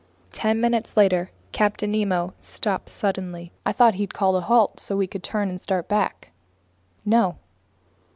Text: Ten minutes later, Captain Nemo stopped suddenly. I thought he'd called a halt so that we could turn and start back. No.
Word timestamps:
Ten 0.31 0.59
minutes 0.59 0.97
later, 0.97 1.29
Captain 1.51 1.91
Nemo 1.91 2.33
stopped 2.41 2.89
suddenly. 2.89 3.51
I 3.67 3.71
thought 3.71 3.93
he'd 3.93 4.15
called 4.15 4.35
a 4.35 4.41
halt 4.41 4.79
so 4.79 4.95
that 4.95 4.97
we 4.97 5.05
could 5.05 5.21
turn 5.21 5.47
and 5.47 5.61
start 5.61 5.87
back. 5.87 6.31
No. 7.05 7.35